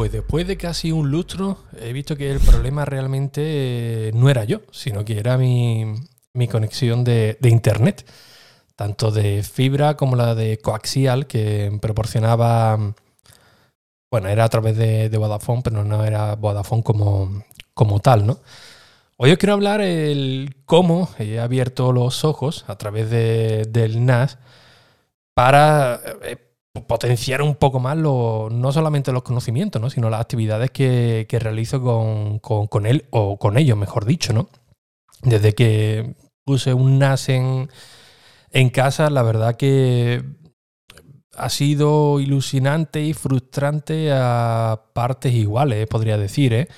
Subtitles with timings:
[0.00, 4.44] Pues después de casi un lustro he visto que el problema realmente eh, no era
[4.44, 5.94] yo, sino que era mi,
[6.50, 8.06] conexión de, internet,
[8.76, 12.94] tanto de fibra como la de coaxial que proporcionaba,
[14.10, 17.44] bueno, era a través de, Vodafone, pero no era Vodafone como,
[17.74, 18.38] como tal, ¿no?
[19.18, 24.38] Hoy os quiero hablar el cómo he abierto los ojos a través del NAS
[25.34, 26.38] para eh,
[26.86, 31.82] potenciar un poco más no solamente los conocimientos, sino las actividades que, realizo
[32.40, 34.32] con, él o con ellos, mejor dicho.
[34.32, 34.48] ¿no?
[35.22, 37.68] Desde que puse un NAS en,
[38.72, 40.22] casa, la verdad que
[41.36, 46.52] ha sido ilusionante y frustrante a partes iguales, podría decir.
[46.52, 46.68] ¿eh?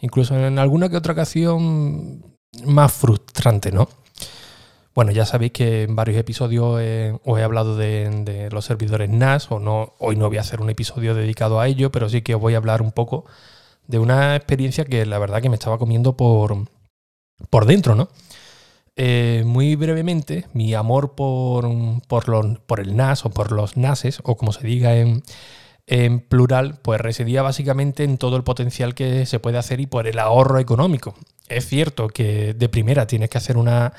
[0.00, 3.88] Incluso en alguna que otra ocasión más frustrante, ¿no?
[4.96, 6.80] Bueno, ya sabéis que en varios episodios
[7.22, 10.70] os he hablado de, los servidores NAS, o no, hoy no voy a hacer un
[10.70, 13.26] episodio dedicado a ello, pero sí que os voy a hablar un poco
[13.86, 16.56] de una experiencia que la verdad que me estaba comiendo por,
[17.50, 18.08] por dentro, ¿no?
[18.96, 21.68] Eh, muy brevemente, mi amor por,
[22.08, 27.42] por, el NAS o por los NASes, o como se diga en plural, pues residía
[27.42, 31.14] básicamente en todo el potencial que se puede hacer y por el ahorro económico.
[31.50, 33.92] Es cierto que de primera tienes que hacer una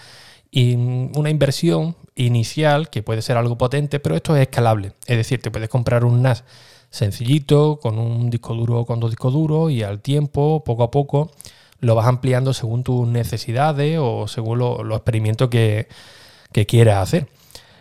[0.52, 4.94] y una inversión inicial que puede ser algo potente, pero esto es escalable.
[5.06, 6.44] Es decir, te puedes comprar un NAS
[6.90, 10.92] sencillito, con un disco duro o con dos discos duros, y al tiempo, poco a
[10.92, 11.32] poco,
[11.80, 15.88] lo vas ampliando según tus necesidades o según los experimentos que,
[16.68, 17.28] quieras hacer.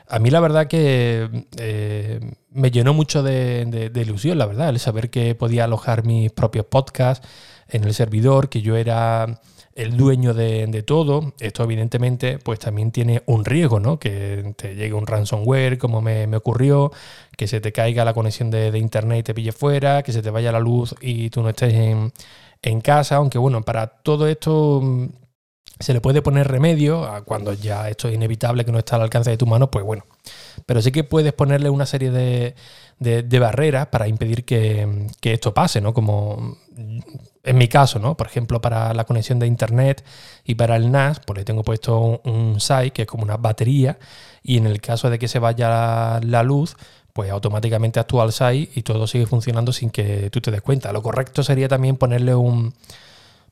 [0.09, 4.79] A mí la verdad que eh, me llenó mucho de, de, ilusión, la verdad, el
[4.79, 7.27] saber que podía alojar mis propios podcasts
[7.69, 9.41] en el servidor, que yo era
[9.77, 11.35] el dueño de, todo.
[11.39, 13.99] Esto evidentemente pues también tiene un riesgo, ¿no?
[13.99, 16.91] Que te llegue un ransomware como me, ocurrió,
[17.37, 20.31] que se te caiga la conexión de, internet y te pille fuera, que se te
[20.31, 25.07] vaya la luz y tú no estés en, casa, aunque bueno, para todo esto mm,
[25.79, 29.31] se le puede poner remedio cuando ya esto es inevitable que no está al alcance
[29.31, 30.05] de tu mano, pues bueno.
[30.65, 32.55] Pero sí que puedes ponerle una serie de,
[32.99, 35.95] de, barreras para impedir que, que, esto pase, ¿no?
[35.95, 36.57] Como
[37.47, 38.17] en mi caso, ¿no?
[38.17, 40.05] Por ejemplo, para la conexión de internet
[40.45, 43.99] y para el NAS, pues le tengo puesto un, SAI que es como una batería
[44.43, 46.77] y en el caso de que se vaya la luz,
[47.13, 50.93] pues automáticamente actúa el SAI y todo sigue funcionando sin que tú te des cuenta.
[50.93, 52.75] Lo correcto sería también ponerle un,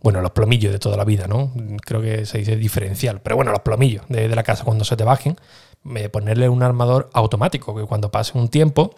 [0.02, 1.52] bueno, los plomillos de toda la vida, ¿no?
[1.84, 4.96] Creo que se dice diferencial, pero bueno, los plomillos de, de la casa cuando se
[4.96, 5.36] te bajen,
[6.10, 8.94] ponerle un armador automático, que cuando pase un tiempo,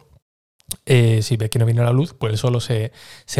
[0.84, 2.92] eh, si ves que no viene la luz, pues el solo se,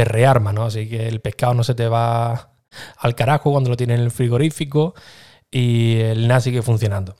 [0.04, 0.64] rearma, ¿no?
[0.64, 2.52] Así que el pescado no se te va
[2.98, 4.94] al carajo cuando lo tienes en el frigorífico
[5.50, 7.16] y el NAS sigue funcionando.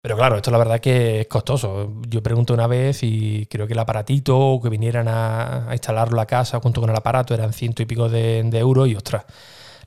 [0.00, 1.92] Pero claro, esto la verdad que es costoso.
[2.08, 6.22] Yo pregunto una vez y creo que el aparatito o que vinieran a, instalarlo a
[6.22, 9.24] la casa junto con el aparato eran ciento y pico de, euros y ostras,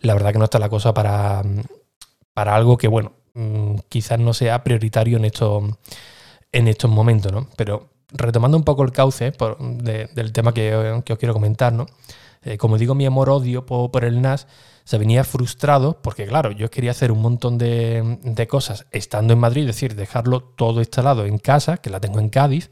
[0.02, 1.44] la verdad que no está la cosa para,
[2.34, 5.32] para algo que, bueno, mm, quizás no sea prioritario en
[6.54, 7.48] en estos momentos, ¿no?
[7.56, 11.74] Pero retomando un poco el cauce del tema que, os quiero comentar.
[12.44, 14.48] Eh, como digo, mi amor-odio por, el NAS
[14.84, 19.62] se venía frustrado porque, claro, yo quería hacer un montón de, cosas estando en Madrid,
[19.62, 22.72] es decir, dejarlo todo instalado en casa, que la tengo en Cádiz,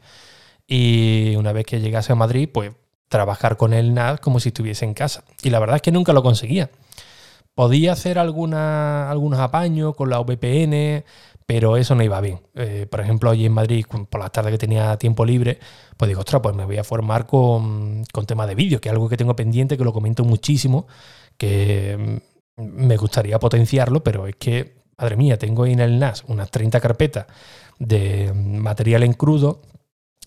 [0.66, 2.72] y una vez que llegase a Madrid, pues
[3.08, 5.24] trabajar con el NAS como si estuviese en casa.
[5.42, 6.70] Y la verdad es que nunca lo conseguía.
[7.60, 11.04] Podía hacer alguna, algunos apaños con la VPN,
[11.44, 12.40] pero eso no iba bien.
[12.54, 15.58] Eh, por ejemplo, hoy en Madrid, por las tardes que tenía tiempo libre,
[15.98, 18.94] pues digo, ostras, pues me voy a formar con, con temas de vídeo, que es
[18.94, 20.86] algo que tengo pendiente, que lo comento muchísimo,
[21.36, 22.22] que
[22.56, 26.80] mm, me gustaría potenciarlo, pero es que, madre mía, tengo en el NAS unas 30
[26.80, 27.26] carpetas
[27.78, 29.60] de material en crudo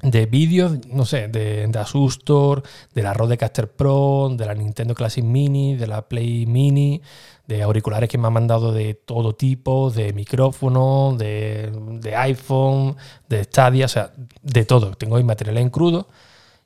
[0.04, 2.62] de vídeos, no sé, de, de Asustor,
[2.94, 7.02] de la Rodecaster Pro, de la Nintendo Classic Mini, de la Play Mini,
[7.48, 12.96] de auriculares que me han mandado de todo tipo, de micrófono, de, de iPhone,
[13.30, 14.92] de Stadia, o sea, de todo.
[14.92, 16.08] Tengo ahí material en crudo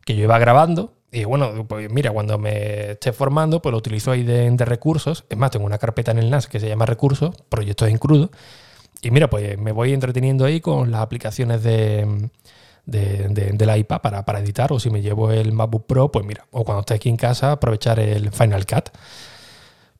[0.03, 4.11] que yo iba grabando y bueno, pues mira, cuando me esté formando, pues lo utilizo
[4.11, 5.25] ahí de recursos.
[5.29, 8.29] Es más, tengo una carpeta en el NAS que se llama recursos, proyectos en crudo.
[9.01, 12.29] Y mira, pues me voy entreteniendo ahí con las aplicaciones de
[12.87, 16.47] de, la iPad para, para, editar, o si me llevo el MacBook Pro, pues mira,
[16.51, 18.89] o cuando esté aquí en casa, aprovechar el Final Cut.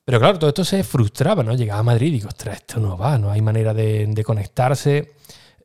[0.08, 1.54] Pero claro, todo esto se frustraba, ¿no?
[1.54, 5.12] Llegaba a Madrid y digo, ostras, esto no va, no hay manera de, conectarse.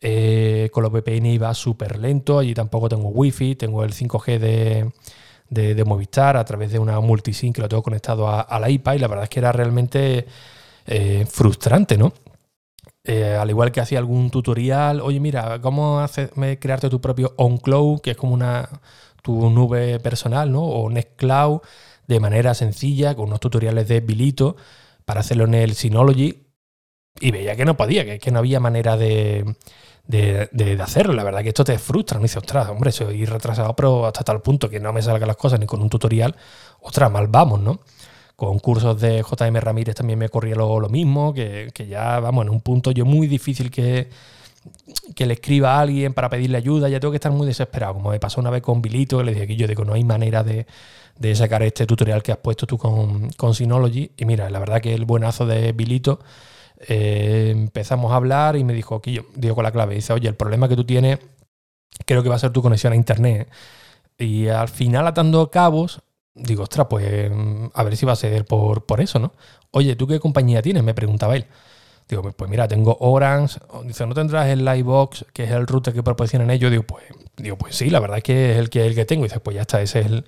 [0.00, 4.90] Eh, con los VPN iba súper lento, allí tampoco tengo wifi, tengo el 5G de,
[5.48, 8.98] de, Movistar a través de una multisync que lo tengo conectado a, la iPad y
[8.98, 10.26] la verdad es que era realmente
[10.86, 12.12] eh, frustrante, ¿no?
[13.04, 18.00] Eh, al igual que hacía algún tutorial, oye, mira, ¿cómo hace, crearte tu propio OnCloud?
[18.00, 18.69] Que es como una
[19.22, 20.62] tu nube personal, ¿no?
[20.62, 21.60] O Nextcloud
[22.06, 24.56] de manera sencilla, con unos tutoriales de Bilito
[25.04, 26.46] para hacerlo en el Synology.
[27.20, 29.56] Y veía que no podía, que, que no había manera de,
[30.06, 31.12] de, hacerlo.
[31.14, 32.19] La verdad que esto te frustra.
[32.19, 35.37] Me dice, ostras, hombre, soy retrasado, pero hasta tal punto que no me salgan las
[35.37, 36.37] cosas ni con un tutorial.
[36.81, 37.81] Ostras, mal vamos, ¿no?
[38.42, 42.50] Con cursos de JM Ramírez también me corría lo, mismo, que, que, ya, vamos, en
[42.50, 44.08] un punto yo muy difícil que,
[45.14, 47.94] que le escriba a alguien para pedirle ayuda, ya tengo que estar muy desesperado.
[47.94, 50.02] Como me pasó una vez con Bilito, que le dije que yo digo, no hay
[50.02, 50.66] manera de,
[51.16, 54.10] de sacar este tutorial que has puesto tú con, con Synology.
[54.16, 56.18] Y mira, la verdad que el buenazo de Bilito
[56.88, 60.26] eh, empezamos a hablar y me dijo, aquí yo digo con la clave, dice, oye,
[60.28, 61.20] el problema que tú tienes
[62.06, 63.48] creo que va a ser tu conexión a internet.
[64.18, 66.02] Y al final atando cabos,
[66.34, 67.31] digo, ostras, pues
[67.75, 69.32] a ver si va a ser por, por eso, ¿no?
[69.70, 70.82] Oye, ¿tú qué compañía tienes?
[70.82, 71.46] Me preguntaba él.
[72.08, 73.58] Digo, pues mira, tengo Orange.
[73.84, 76.70] Dice, ¿no tendrás el Livebox, que es el router que proporcionan ellos?
[76.70, 77.05] Digo, pues,
[77.37, 79.25] digo, pues sí, la verdad es que es el que, el que tengo.
[79.25, 80.25] Dice, pues ya está, ese es el,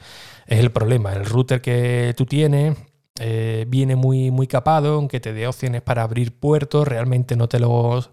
[0.47, 1.13] es el problema.
[1.13, 2.77] El router que tú tienes
[3.21, 7.59] eh, viene muy, muy capado, aunque te dé opciones para abrir puertos, realmente no te
[7.59, 8.11] los,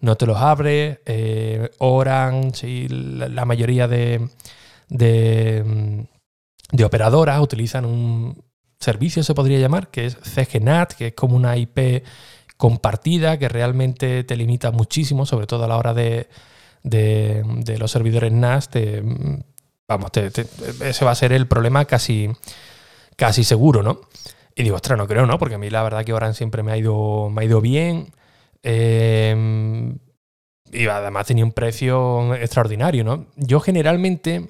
[0.00, 1.00] no te los abre.
[1.06, 4.28] Eh, Orange y la, mayoría de,
[4.88, 6.19] de, mm,
[6.72, 8.42] de, operadoras utilizan un
[8.78, 12.04] servicio, se podría llamar, que es CGNAT, que es como una IP
[12.56, 16.28] compartida que realmente te limita muchísimo, sobre todo a la hora de,
[16.82, 18.70] de, los servidores NAS.
[18.74, 19.34] Mm,
[19.88, 22.30] vamos, ese va a ser el problema casi
[23.20, 24.00] casi seguro, ¿no?
[24.56, 25.38] Y digo, ostras, no creo, ¿no?
[25.38, 28.12] Porque a mí la verdad que Oran siempre me ha ido, me ha ido bien.
[28.62, 29.98] Em,
[30.72, 33.26] y además tenía un precio extraordinario, ¿no?
[33.36, 34.48] Yo generalmente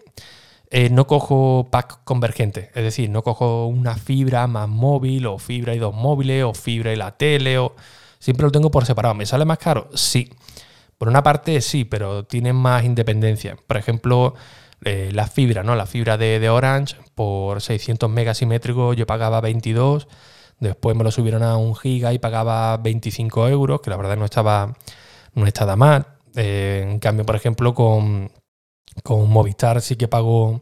[0.70, 5.74] eh, no cojo pack convergente, es decir, no cojo una fibra más móvil o fibra
[5.74, 7.74] y dos móviles o fibra y la tele o
[8.20, 9.14] siempre lo tengo por separado.
[9.14, 9.88] ¿Me sale más caro?
[9.94, 10.30] Sí.
[10.98, 13.56] Por una parte sí, pero tiene más independencia.
[13.66, 14.34] Por ejemplo,
[14.84, 15.74] eh, la fibra, ¿no?
[15.74, 20.08] La fibra de, Orange por 600 megasimétricos yo pagaba 22,
[20.60, 24.24] después me lo subieron a un giga y pagaba 25 euros, que la verdad no
[24.24, 24.74] estaba,
[25.34, 26.06] no estaba mal.
[26.36, 28.30] Eh, en cambio, por ejemplo, con,
[29.02, 30.60] con Movistar sí que pago,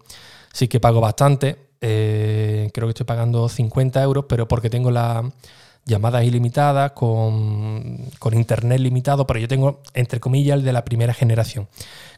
[0.52, 1.69] sí que pago bastante.
[1.80, 5.30] Eh, creo que estoy pagando 50 euros, pero porque tengo la,
[5.84, 11.66] llamadas ilimitadas, con, internet limitado, pero yo tengo, entre comillas, el de la primera generación.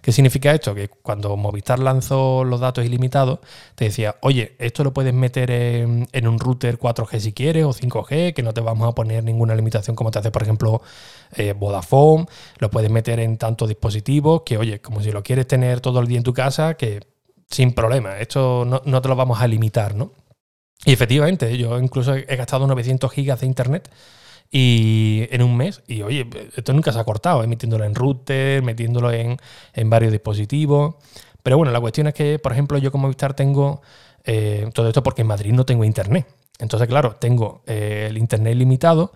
[0.03, 0.75] ¿Qué significa esto?
[0.75, 3.39] Que cuando Movistar lanzó los datos ilimitados,
[3.77, 8.35] te decía, oye, esto lo puedes meter en, un router 4G si quieres o 5G,
[8.35, 10.83] que no te vamos a poner ninguna limitación como te hace, por ejemplo,
[11.37, 12.27] eh, Vodafone,
[12.59, 16.09] lo puedes meter en tantos dispositivos, que oye, como si lo quieres tener todo el
[16.09, 17.01] día en tu casa, que
[17.49, 20.13] sin problema, esto no, no te lo vamos a limitar, ¿no?
[20.85, 23.91] Y efectivamente, yo incluso he gastado 900 gigas de internet
[24.51, 25.83] y en un mes.
[25.87, 27.47] Y oye, esto nunca se ha cortado, ¿eh?
[27.47, 29.39] metiéndolo en router, metiéndolo en,
[29.85, 30.95] varios dispositivos.
[31.43, 33.83] Pero bueno, la cuestión es que, por ejemplo, yo como Movistar tengo
[34.25, 36.27] eh, todo esto porque en Madrid no tengo internet.
[36.59, 39.13] Entonces, claro, tengo eh, el internet limitado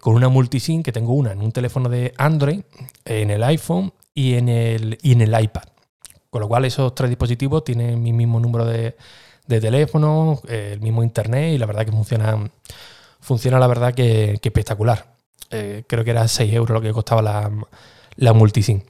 [0.00, 2.62] con una multisim que tengo una en un teléfono de Android,
[3.04, 5.62] en el iPhone y en el, y en el iPad.
[6.28, 8.96] Con lo cual, esos tres dispositivos tienen mi mismo número de,
[9.46, 12.50] de teléfono, eh, el mismo internet y la verdad que funciona,
[13.20, 15.14] funciona la verdad que, espectacular.
[15.50, 17.50] Eh, creo que era 6 euros lo que costaba la,
[18.16, 18.82] la multisim.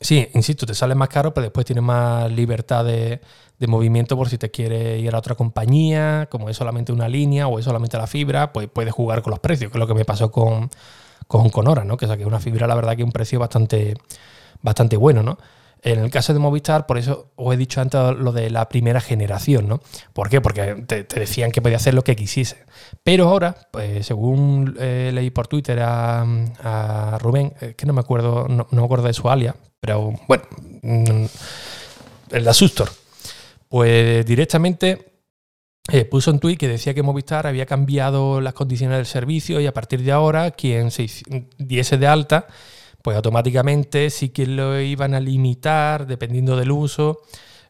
[0.00, 3.20] Sí, insisto, te sale más caro, pero después tienes más libertad de,
[3.66, 7.58] movimiento por si te quieres ir a otra compañía, como es solamente una línea o
[7.58, 10.04] es solamente la fibra, pues puedes jugar con los precios, que es lo que me
[10.04, 10.70] pasó con,
[11.26, 11.96] con Conora, ¿no?
[11.96, 13.94] Que saqué una fibra, la verdad que un precio bastante,
[14.62, 15.38] bastante bueno, ¿no?
[15.92, 19.00] En el caso de Movistar, por eso os he dicho antes lo de la primera
[19.00, 19.80] generación, ¿no?
[20.12, 20.42] ¿Por qué?
[20.42, 22.58] Porque te, decían que podía hacer lo que quisiese.
[23.02, 28.66] Pero ahora, pues, según eh, leí por Twitter a, Rubén, que no me acuerdo, no,
[28.70, 30.44] me acuerdo de su alias, pero bueno,
[30.82, 31.24] mm,
[32.32, 32.90] el Asustor,
[33.70, 35.12] pues directamente
[35.90, 39.66] eh, puso un tweet que decía que Movistar había cambiado las condiciones del servicio y
[39.66, 41.06] a partir de ahora quien se
[41.56, 42.46] diese de alta
[43.02, 47.20] pues automáticamente sí que lo iban a limitar dependiendo del uso.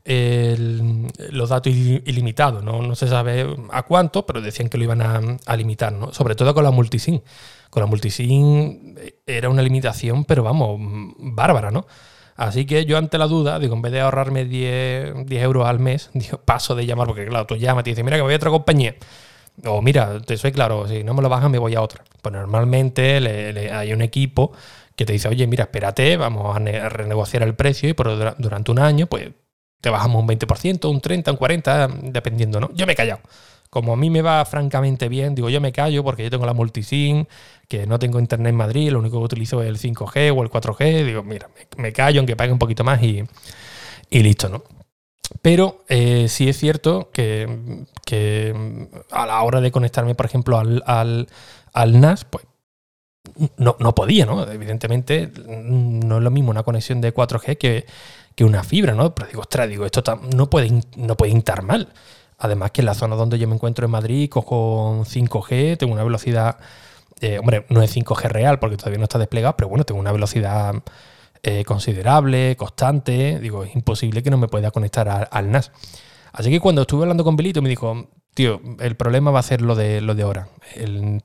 [0.04, 2.82] los datos ilimitados, ¿no?
[2.82, 6.12] no se sabe a cuánto, pero decían que lo iban a, limitar, ¿no?
[6.12, 7.20] sobre todo con la multisim.
[7.70, 10.80] Con la multisim eh, era una limitación, pero vamos,
[11.18, 11.86] bárbara, ¿no?
[12.38, 15.80] Así que yo ante la duda, digo, en vez de ahorrarme 10, 10 euros al
[15.80, 18.36] mes, digo, paso de llamar, porque claro, tú llamas y dices, mira que voy a
[18.36, 18.94] otra compañía.
[19.64, 22.04] O mira, te soy claro, si no me lo bajan me voy a otra.
[22.22, 23.16] Pues normalmente
[23.72, 24.52] hay un equipo
[24.98, 28.80] que te dice, oye, mira, espérate, vamos a, renegociar el precio y por, durante un
[28.80, 29.30] año, pues
[29.80, 32.68] te bajamos un 20%, un 30%, un 40%, dependiendo, ¿no?
[32.74, 33.20] Yo me he callado.
[33.70, 36.52] Como a mí me va francamente bien, digo, yo me callo porque yo tengo la
[36.52, 37.26] multisim,
[37.68, 40.50] que no tengo internet en Madrid, lo único que utilizo es el 5G o el
[40.50, 41.04] 4G.
[41.04, 43.22] Digo, mira, me, callo aunque pague un poquito más y,
[44.10, 44.64] y listo, ¿no?
[45.42, 50.82] Pero eh, sí es cierto que, que, a la hora de conectarme, por ejemplo, al,
[50.86, 51.28] al,
[51.72, 52.47] al NAS, pues
[53.56, 54.42] no, no, podía, ¿no?
[54.50, 57.86] Evidentemente, no es lo mismo una conexión de 4G que,
[58.34, 59.14] que una fibra, ¿no?
[59.14, 60.02] Pero digo, ostras, digo, esto
[60.34, 61.88] no puede, no puede estar mal.
[62.38, 66.04] Además que en la zona donde yo me encuentro en Madrid, cojo 5G, tengo una
[66.04, 66.58] velocidad,
[67.20, 70.12] eh, hombre, no es 5G real porque todavía no está desplegado, pero bueno, tengo una
[70.12, 70.74] velocidad
[71.42, 73.40] eh, considerable, constante.
[73.40, 75.72] Digo, es imposible que no me pueda conectar al NAS.
[76.32, 79.62] Así que cuando estuve hablando con Belito me dijo, tío, el problema va a ser
[79.62, 80.48] lo de, lo de ahora.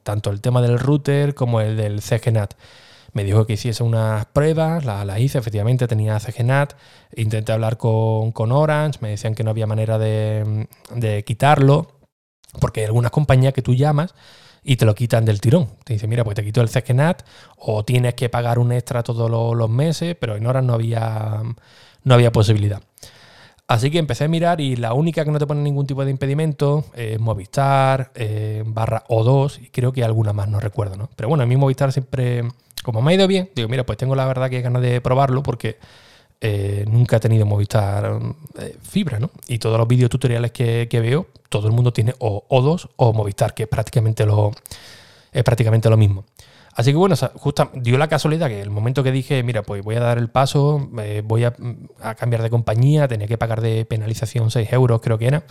[0.02, 2.56] tanto el tema del router como el del CGNAT.
[3.12, 6.74] Me dijo que hiciese unas pruebas, las hice, efectivamente tenía CGNAT,
[7.16, 12.00] intenté hablar con, con, Orange, me decían que no había manera de, de quitarlo,
[12.60, 14.16] porque hay algunas compañías que tú llamas
[14.64, 15.70] y te lo quitan del tirón.
[15.84, 17.22] Te dicen, mira, pues te quito el CGNAT
[17.58, 21.44] o tienes que pagar un extra todos los, los meses, pero en Orange no había,
[22.06, 22.82] no había posibilidad.
[23.68, 26.12] Así que empecé a mirar y la única que no te pone ningún tipo de
[26.12, 31.10] impedimento es Movistar, eh, barra O2 y creo que alguna más, no recuerdo, ¿no?
[31.16, 32.44] Pero bueno, a mí Movistar siempre,
[32.84, 35.44] como me ha ido bien, digo, mira, pues tengo la verdad que ganas de probarlo
[35.44, 35.78] porque
[36.42, 38.20] eh, nunca he tenido Movistar
[38.60, 39.32] eh, fibra, ¿no?
[39.48, 43.54] Y todos los vídeos tutoriales que, veo, todo el mundo tiene o O2 o Movistar,
[43.54, 44.52] que es prácticamente lo,
[45.32, 46.26] es prácticamente lo mismo.
[46.76, 49.96] Así que bueno, justo dio la casualidad que el momento que dije, mira, pues voy
[49.96, 51.54] a dar el paso, eh, voy a,
[52.18, 55.44] cambiar de compañía, tenía que pagar de penalización 6 euros, creo que era.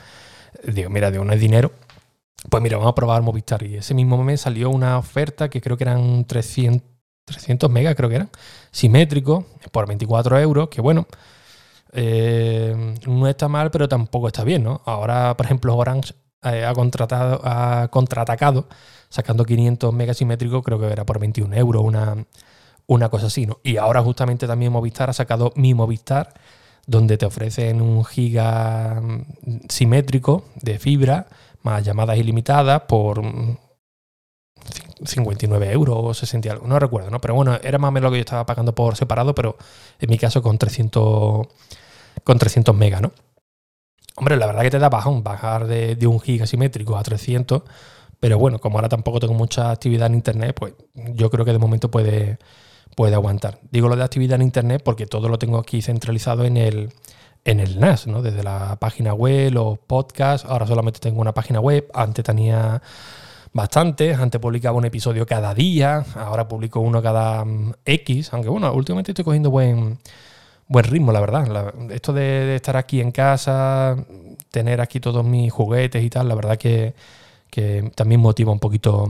[0.65, 1.73] Digo, mira, de no es dinero.
[2.51, 3.63] Pues mira, vamos a probar Movistar.
[3.63, 6.89] Y ese mismo mes salió una oferta que creo que eran 300,
[7.25, 8.31] 300 megas, creo que eran,
[8.73, 11.07] simétrico, por 24 euros, que bueno,
[11.93, 14.83] eh, no está mal, pero tampoco está bien, ¿no?
[14.87, 18.69] Ahora, por ejemplo, Orange eh, ha, contratado, ha contraatacado
[19.09, 22.25] sacando 500 megasimétricos, creo que era por 21 euros, una,
[22.87, 23.61] una cosa así, ¿no?
[23.63, 26.35] Y ahora justamente también Movistar ha sacado mi Movistar,
[26.87, 31.27] donde te ofrecen un giga mm, simétrico de fibra,
[31.63, 33.23] más llamadas ilimitadas por
[35.05, 37.21] 59 euros o 60 algo, no recuerdo, ¿no?
[37.21, 39.57] Pero bueno, era más o menos lo que yo estaba pagando por separado, pero
[40.01, 41.47] en mi caso con 300,
[42.25, 43.13] con 300 megas, ¿no?
[44.17, 47.63] Hombre, la verdad que te da bajón bajar de, de un giga simétrico a 300
[48.23, 51.59] pero bueno, como ahora tampoco tengo mucha actividad en Internet, pues yo creo que de
[51.59, 52.39] momento puede,
[52.95, 53.59] puede aguantar.
[53.73, 56.93] Digo lo de actividad en Internet porque todo lo tengo aquí centralizado en el,
[57.45, 58.23] en el NAS, ¿no?
[58.23, 62.81] Desde la página web, los podcasts, ahora solamente tengo una página web, antes tenía
[63.53, 68.73] bastantes, antes publicaba un episodio cada día, ahora publico uno cada mm, X, aunque bueno,
[68.73, 69.99] últimamente estoy cogiendo buen,
[70.69, 71.75] buen ritmo, la verdad.
[71.91, 73.97] esto de, estar aquí en casa,
[74.51, 76.95] tener aquí todos mis juguetes y tal, la verdad que
[77.95, 79.09] también motiva un poquito,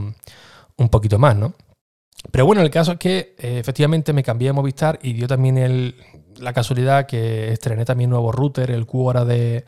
[0.77, 1.53] un poquito más, ¿no?
[2.31, 5.57] Pero bueno, el caso es que eh, efectivamente me cambié de Movistar y dio también
[5.57, 5.95] el,
[6.37, 9.65] la casualidad que estrené también nuevo router, el Quora de,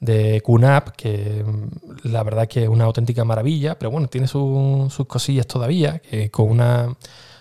[0.00, 5.06] de QNAP, que mm, la verdad que es una auténtica maravilla, pero bueno, tiene sus
[5.06, 6.94] cosillas todavía, que con una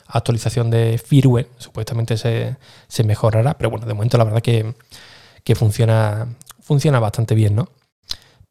[0.07, 2.57] actualización de firmware supuestamente se,
[2.87, 4.75] se, mejorará, pero bueno, de momento la verdad que,
[5.43, 6.27] que funciona,
[6.61, 7.69] funciona bastante bien, ¿no?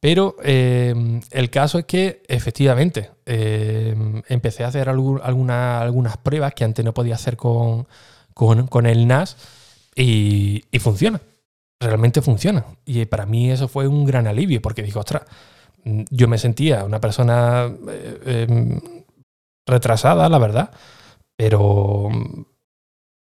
[0.05, 0.95] Pero eh,
[1.31, 7.15] el caso es que efectivamente eh, empecé a hacer algunas pruebas que antes no podía
[7.15, 7.87] hacer con,
[8.85, 9.39] el NAS
[9.97, 11.23] y, funciona.
[11.81, 12.67] Realmente funciona.
[12.85, 15.23] Y para mí eso fue un gran alivio porque dije, ostras,
[15.85, 18.79] yo me sentía una persona eh,
[19.67, 20.71] retrasada, la verdad,
[21.37, 22.09] pero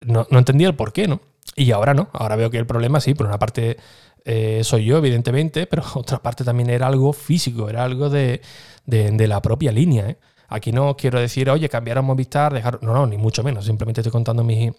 [0.00, 1.21] no, no entendía el por qué, ¿no?
[1.56, 3.76] Y ahora no, ahora veo que el problema sí, por una parte
[4.25, 8.40] eh, soy yo, evidentemente, pero otra parte también era algo físico, era algo de,
[8.87, 10.09] la propia línea.
[10.11, 10.18] ¿eh?
[10.49, 12.83] Aquí no quiero decir, oye, cambiar a Movistar, dejar.
[12.83, 13.64] No, no, ni mucho menos.
[13.66, 14.71] Simplemente estoy contando mi,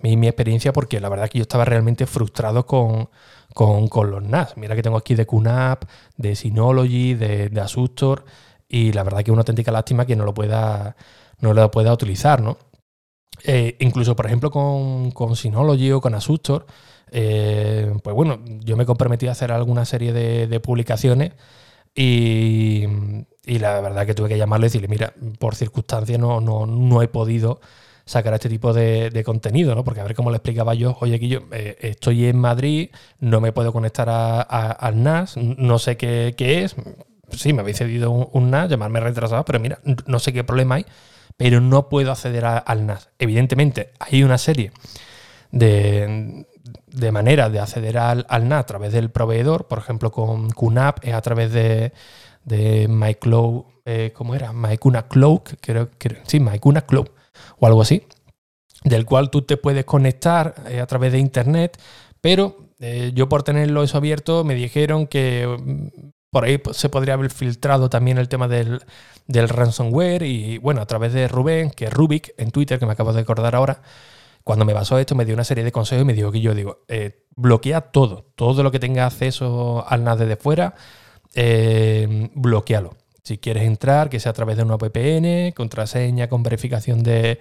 [0.00, 3.08] mi, experiencia porque la verdad que yo estaba realmente frustrado con,
[4.10, 4.56] los NAS.
[4.56, 5.84] Mira que tengo aquí de QNAP,
[6.16, 8.24] de Synology, de, de Asustor.
[8.68, 10.96] Y la verdad que es una auténtica lástima que no lo pueda,
[11.40, 12.58] no lo pueda utilizar, ¿no?
[13.42, 16.66] Eh, incluso, por ejemplo, con, con Synology o con Asustor
[17.16, 21.32] eh, pues bueno, yo me comprometí a hacer alguna serie de, publicaciones
[21.94, 22.86] y,
[23.46, 27.60] la verdad que tuve que llamarle y decirle, mira, por circunstancias no, no, he podido
[28.04, 29.84] sacar este tipo de, contenido, ¿no?
[29.84, 33.40] Porque a ver cómo le explicaba yo, oye, aquí yo eh, estoy en Madrid, no
[33.40, 36.74] me puedo conectar al NAS, no sé qué, es.
[37.30, 40.86] Sí, me habéis cedido un, NAS, llamarme retrasado, pero mira, no sé qué problema hay,
[41.36, 43.10] pero no puedo acceder al NAS.
[43.18, 44.70] Evidentemente, hay una serie
[45.50, 46.46] de,
[46.86, 51.14] de manera de acceder al, NAS a través del proveedor, por ejemplo con QNAP es
[51.14, 51.92] a través de,
[52.44, 54.52] de MyCloud, eh, ¿cómo era?
[54.52, 57.08] MyCuna Cloud, creo que sí, MyCuna Cloud
[57.58, 58.06] o algo así,
[58.84, 61.80] del cual tú te puedes conectar eh, a través de Internet,
[62.20, 65.46] pero Eh, yo por tenerlo eso abierto me dijeron que
[66.34, 68.82] por ahí se podría haber filtrado también el tema del,
[69.28, 73.20] ransomware y bueno, a través de Rubén, que Rubik en Twitter, que me acabo de
[73.20, 73.82] acordar ahora,
[74.42, 76.52] cuando me basó esto me dio una serie de consejos y me dijo que yo
[76.52, 80.74] digo, eh, bloquea todo, todo lo que tenga acceso al NAS desde fuera,
[81.36, 82.96] eh, bloquealo.
[83.22, 87.38] Si quieres entrar, que sea a través de una VPN, contraseña con verificación de,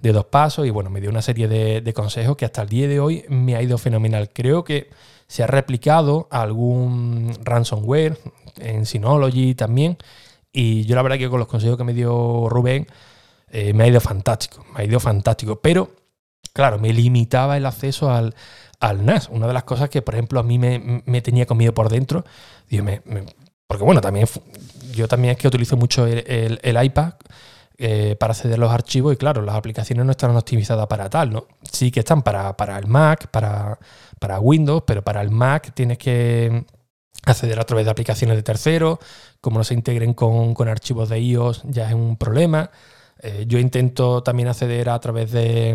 [0.00, 0.66] dos pasos.
[0.66, 3.56] Y bueno, me dio una serie de, consejos que hasta el día de hoy me
[3.56, 4.30] ha ido fenomenal.
[4.32, 4.88] Creo que
[5.26, 8.18] se ha replicado algún ransomware
[8.58, 9.98] en Synology también.
[10.52, 12.86] Y yo la verdad que con los consejos que me dio Rubén
[13.50, 15.60] eh, me ha ido fantástico, me ha ido fantástico.
[15.60, 15.90] Pero,
[16.52, 18.34] claro, me limitaba el acceso al,
[18.80, 19.28] al NAS.
[19.30, 22.24] Una de las cosas que, por ejemplo, a mí me, tenía comido por dentro,
[23.66, 24.26] porque bueno, también
[24.92, 27.14] yo también es que utilizo mucho el, iPad
[27.78, 31.32] eh, para acceder a los archivos y claro, las aplicaciones no están optimizadas para tal,
[31.32, 31.46] ¿no?
[31.62, 33.78] Sí que están para, para el Mac, para,
[34.18, 36.64] para Windows, pero para el Mac tienes que
[37.24, 38.98] acceder a través de aplicaciones de terceros,
[39.40, 42.70] como no se integren con, archivos de iOS ya es un problema.
[43.22, 45.74] Eh, yo intento también acceder a través de,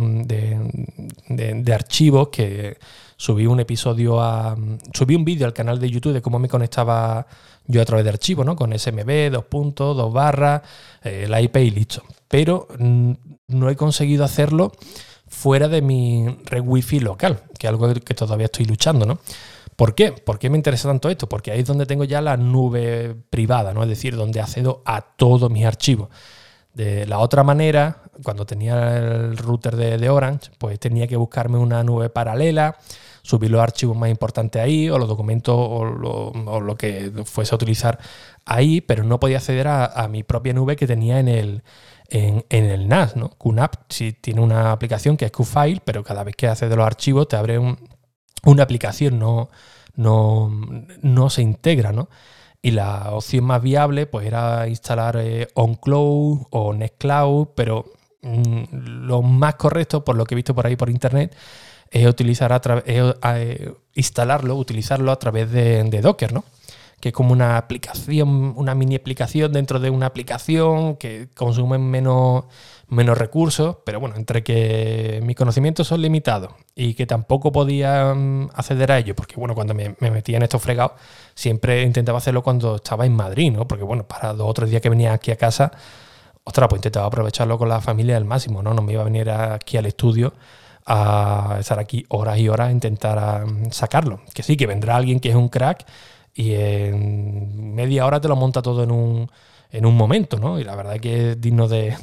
[1.27, 2.77] de archivos que
[3.21, 4.57] subí un episodio a.
[4.93, 7.27] Subí un vídeo al canal de YouTube de cómo me conectaba
[7.67, 8.55] yo a través de archivos, ¿no?
[8.55, 10.61] Con SMB, dos puntos, dos barras,
[11.03, 12.03] eh, la IP y listo.
[12.27, 13.11] Pero mm,
[13.47, 14.71] no he conseguido hacerlo
[15.27, 19.19] fuera de mi red wifi local, que es algo que todavía estoy luchando, ¿no?
[19.75, 20.11] ¿Por qué?
[20.11, 21.27] ¿Por qué me interesa tanto esto?
[21.27, 23.83] Porque ahí es donde tengo ya la nube privada, ¿no?
[23.83, 26.09] Es decir, donde accedo a todos mis archivos.
[26.73, 31.57] De la otra manera, cuando tenía el router de, de Orange, pues tenía que buscarme
[31.57, 32.77] una nube paralela,
[33.23, 37.99] subir los archivos más importantes ahí o los documentos o lo, que fuese a utilizar
[38.45, 41.63] ahí, pero no podía acceder a, mi propia nube que tenía en el,
[42.09, 43.15] en, el NAS.
[43.15, 43.29] ¿no?
[43.29, 46.85] QNAP sí tiene una aplicación que es QFile, pero cada vez que accedes a los
[46.85, 49.49] archivos te abre una aplicación, no,
[49.95, 50.49] no,
[51.01, 51.91] no se integra.
[51.91, 52.09] ¿no?
[52.61, 57.85] Y la opción más viable pues era instalar eh, OnCloud o Nextcloud, pero
[58.21, 58.63] mm,
[59.07, 61.35] lo más correcto, por lo que he visto por ahí por internet,
[61.89, 66.45] es utilizar a eh, instalarlo, utilizarlo a través de, Docker, ¿no?
[67.01, 72.45] Que es como una aplicación, una mini aplicación dentro de una aplicación que consume menos,
[72.87, 78.49] menos recursos, pero bueno, entre que mis conocimientos son limitados y que tampoco podía mm,
[78.53, 80.93] acceder a ello, porque bueno, cuando me, metía en estos fregados,
[81.33, 83.67] siempre intentaba hacerlo cuando estaba en Madrid, ¿no?
[83.67, 85.71] Porque bueno, para dos o tres días que venía aquí a casa,
[86.43, 88.73] ostras, pues intentaba aprovecharlo con la familia al máximo, ¿no?
[88.73, 90.33] No me iba a venir aquí al estudio
[90.85, 94.21] a estar aquí horas y horas a intentar sacarlo.
[94.33, 95.85] Que sí, que vendrá alguien que es un crack
[96.33, 99.29] y en media hora te lo monta todo en un,
[99.71, 100.59] en un momento, ¿no?
[100.59, 101.95] Y la verdad que es digno de,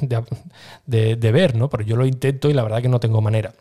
[1.31, 1.69] ver, ¿no?
[1.69, 3.53] Pero yo lo intento y la verdad que no tengo manera.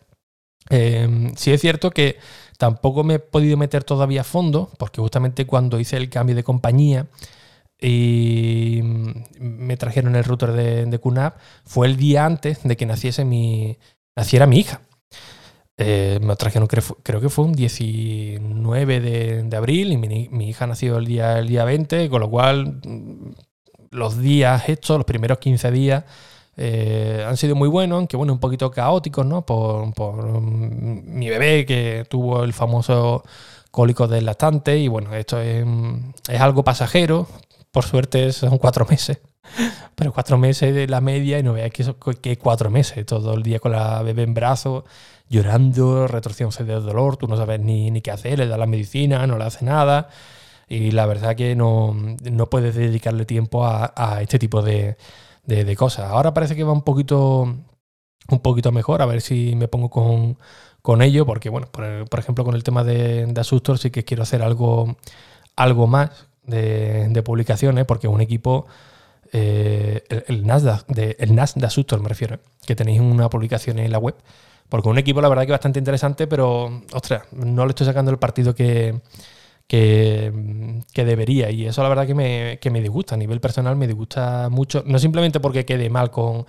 [0.70, 2.18] Eh, sí es cierto que
[2.59, 6.44] tampoco me he podido meter todavía a fondo, porque justamente cuando hice el cambio de
[6.44, 7.07] compañía
[7.81, 8.81] y
[9.38, 13.78] me trajeron el router de, de QNAP, fue el día antes de que naciese mi,
[14.16, 14.81] naciera mi hija.
[15.80, 20.98] Eh, me trajeron, creo, creo, que fue un 19 de, abril y mi, hija nació
[20.98, 23.30] el día, el día 20, con lo cual mm,
[23.92, 26.04] los días estos, los primeros 15 días,
[26.56, 29.46] eh, han sido muy buenos, aunque bueno, un poquito caóticos, ¿no?
[29.46, 33.22] Por, mm, mi bebé que tuvo el famoso
[33.70, 35.64] cólico del lactante y bueno, esto es,
[36.28, 37.28] es algo pasajero,
[37.70, 39.20] por suerte son cuatro meses.
[39.98, 41.84] Pero cuatro meses de la media y no veáis que,
[42.20, 44.84] que cuatro meses, todo el día con la bebé en brazos
[45.28, 49.26] llorando, retorciéndose de dolor, tú no sabes ni, ni qué hacer, le da la medicina,
[49.26, 50.08] no le hace nada.
[50.68, 51.96] Y la verdad que no,
[52.30, 54.96] no puedes dedicarle tiempo a, este tipo de,
[55.76, 56.11] cosas.
[56.11, 57.42] Ahora parece que va un poquito,
[58.28, 62.54] un poquito mejor, a ver si me pongo con, ello, porque bueno, por, ejemplo con
[62.54, 64.96] el tema de, de Asustor sí que quiero hacer algo,
[65.56, 68.66] algo más de, publicaciones, porque un equipo...
[69.32, 73.92] Eh, el, NAS de, el NAS de Asustor me refiero, que tenéis una publicación en
[73.92, 74.14] la web,
[74.68, 78.18] porque un equipo, la verdad, que bastante interesante, pero, ostras, no le estoy sacando el
[78.18, 79.00] partido que,
[79.66, 80.32] que,
[80.94, 81.50] debería.
[81.50, 83.14] Y eso, la verdad, que me, que me disgusta.
[83.14, 84.82] A nivel personal, me disgusta mucho.
[84.86, 86.46] No simplemente porque quede mal con,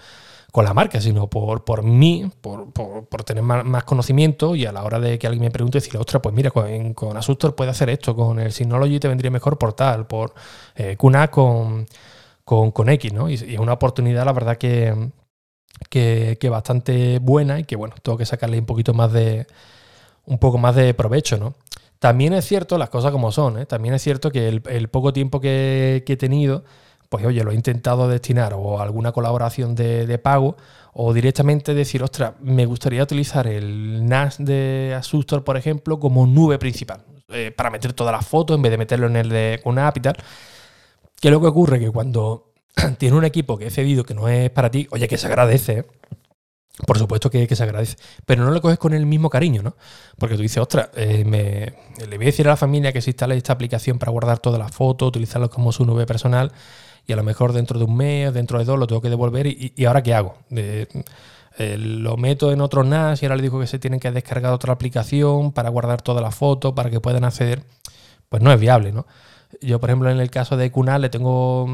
[0.56, 5.00] la marca, sino por, por mí, por, por, tener más, conocimiento y a la hora
[5.00, 8.16] de que alguien me pregunte, decirle, ostras, pues mira, con, con Asustor puede hacer esto,
[8.16, 10.34] con el Synology te vendría mejor por tal, por
[10.76, 11.86] eh, con,
[12.50, 13.30] con, con, X, ¿no?
[13.30, 15.12] y, es una oportunidad, la verdad, que,
[15.88, 19.46] que, bastante buena y que bueno, tengo que sacarle un poquito más de
[20.26, 21.54] un poco más de provecho, ¿no?
[22.00, 23.66] También es cierto las cosas como son, ¿eh?
[23.68, 26.64] también es cierto que el, poco tiempo que, he tenido,
[27.10, 30.58] pues oye, lo he intentado destinar o a alguna colaboración de, pago
[30.92, 36.58] o directamente decir, ostras, me gustaría utilizar el NAS de Asustor, por ejemplo, como nube
[36.58, 39.88] principal, eh, para meter todas las fotos en vez de meterlo en el de una
[39.88, 40.18] app y tal.
[41.20, 41.80] ¿Qué es lo que ocurre?
[41.80, 42.54] Que cuando
[42.98, 45.86] tiene un equipo que he cedido que no es para ti, oye, que se agradece,
[46.86, 49.76] por supuesto que, se agradece, pero no lo coges con el mismo cariño, ¿no?
[50.18, 51.74] Porque tú dices, ostras, eh, me,
[52.08, 54.60] le voy a decir a la familia que se instale esta aplicación para guardar todas
[54.60, 56.54] las fotos, utilizarlo como su nube personal,
[57.06, 59.48] y a lo mejor dentro de un mes, dentro de dos, lo tengo que devolver,
[59.48, 60.38] y, ahora qué hago?
[60.52, 60.88] Eh,
[61.78, 64.72] lo meto en otro NAS y ahora le digo que se tienen que descargar otra
[64.72, 67.64] aplicación para guardar todas las fotos, para que puedan acceder.
[68.30, 69.06] Pues no es viable, ¿no?
[69.62, 71.68] Yo, por ejemplo, en el caso de Cunal le tengo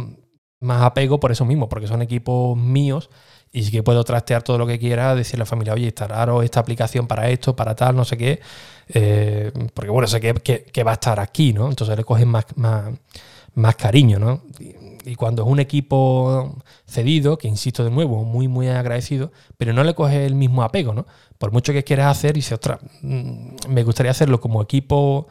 [0.59, 3.09] más apego por eso mismo, porque son equipos míos
[3.51, 6.43] y sí que puedo trastear todo lo que quiera, decirle a la familia, oye, instalaros
[6.43, 8.41] esta aplicación para esto, para tal, no sé qué,
[8.89, 11.69] eh, porque bueno, sé que, va a estar aquí, ¿no?
[11.69, 14.41] Entonces le cogen más, más, cariño, ¿no?
[14.59, 19.83] Y, cuando es un equipo cedido, que insisto de nuevo, muy, muy agradecido, pero no
[19.83, 21.05] le coge el mismo apego, ¿no?
[21.37, 25.27] Por mucho que quieras hacer, dice, ostras, mm, me gustaría hacerlo como equipo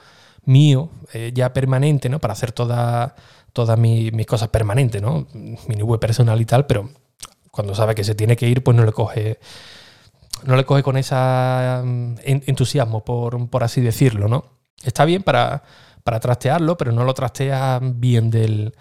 [0.47, 2.19] mío, eh, ya permanente, ¿no?
[2.19, 3.13] Para hacer todas
[3.55, 5.27] todas mis, cosas permanentes, ¿no?
[5.33, 6.91] Mi nube personal y tal, pero
[7.51, 9.39] cuando sabe que se tiene que ir, pues no le coge.
[10.45, 14.45] No le coge con ese mm, entusiasmo, por, así decirlo, ¿no?
[14.83, 15.63] Está bien para,
[16.03, 18.75] para trastearlo, pero no lo trastea bien del,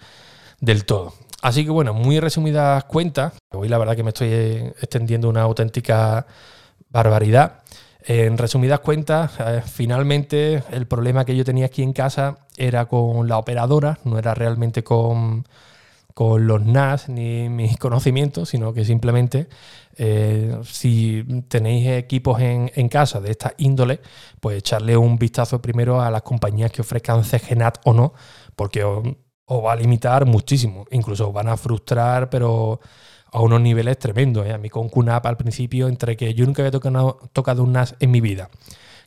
[0.60, 1.14] del todo.
[1.40, 3.34] Así que bueno, muy resumidas cuentas.
[3.52, 6.26] Hoy la verdad que me estoy extendiendo una auténtica
[6.88, 7.62] barbaridad.
[8.06, 13.26] En resumidas cuentas, eh, finalmente el problema que yo tenía aquí en casa era con
[13.28, 15.46] la operadora, no era realmente con,
[16.16, 19.48] los NAS ni mis conocimientos, sino que simplemente
[19.96, 24.00] eh, si tenéis equipos en, casa de esta índole,
[24.38, 28.12] pues echarle un vistazo primero a las compañías que ofrezcan CGNAT o no,
[28.54, 29.02] porque os,
[29.46, 32.80] os va a limitar muchísimo, incluso os van a frustrar, pero
[33.34, 34.46] a unos niveles tremendos.
[34.46, 34.52] ¿eh?
[34.52, 37.96] A mí con QNAP al principio, entre que yo nunca había tocado, tocado un NAS
[37.98, 38.48] en mi vida,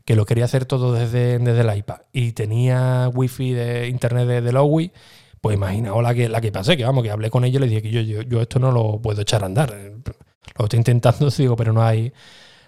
[0.04, 4.42] que lo quería hacer todo desde, desde el iPad y tenía wifi de internet de,
[4.42, 4.92] de Lowy,
[5.40, 7.70] pues imaginaos la que, la que pasé, que vamos, que hablé con ellos y les
[7.70, 9.74] dije que yo, yo, esto no lo puedo echar a andar.
[10.58, 12.12] Lo estoy intentando, digo, pero no hay,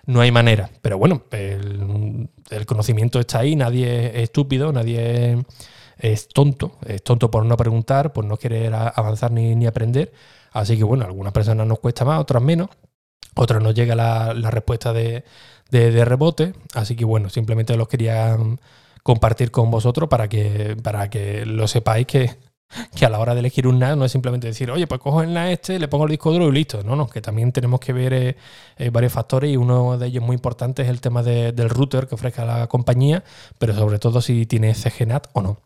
[0.05, 0.69] no hay manera.
[0.81, 2.29] Pero bueno, el,
[2.65, 5.43] conocimiento está ahí, nadie es estúpido, nadie
[5.97, 10.13] es, tonto, es tonto por no preguntar, por no querer avanzar ni, ni aprender.
[10.51, 12.69] Así que bueno, algunas personas nos cuesta más, otras menos.
[13.35, 15.23] Otras nos llega la, respuesta de,
[15.71, 16.53] rebote.
[16.73, 18.37] Así que bueno, simplemente los quería
[19.03, 22.35] compartir con vosotros para que, para que lo sepáis que,
[23.01, 25.33] a la hora de elegir un NAS no es simplemente decir, oye, pues cojo el
[25.33, 26.83] NAS este, le pongo el disco duro y listo.
[26.83, 28.35] No, no, que también tenemos que ver eh,
[28.77, 32.15] eh, varios factores y uno de ellos muy importante es el tema del router que
[32.15, 33.23] ofrezca la compañía,
[33.57, 35.57] pero sobre todo si tiene CGNAT o no.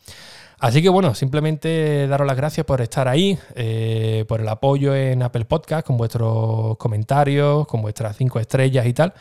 [0.63, 5.21] Así que bueno, simplemente daros las gracias por estar ahí, eh, por el apoyo en
[5.21, 9.13] Apple Podcast, con vuestros comentarios, con vuestras cinco estrellas y tal.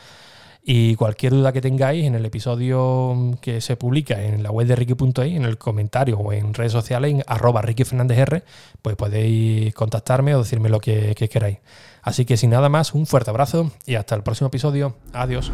[0.63, 4.77] Y cualquier duda que tengáis en el episodio que se publica en la web de
[4.77, 8.43] Ricky.ai, en el comentario o en redes sociales, en arroba Ricky Fernández R,
[8.81, 11.57] pues podéis contactarme o decirme lo que queráis.
[12.03, 14.95] Así que sin nada más, un fuerte abrazo y hasta el próximo episodio.
[15.11, 15.51] Adiós.